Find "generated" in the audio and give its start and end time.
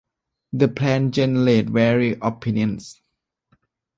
1.11-1.69